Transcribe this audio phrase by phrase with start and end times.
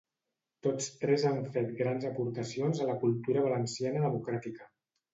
[0.67, 4.73] Tots tres han fet grans aportacions a la cultura valenciana democràtica.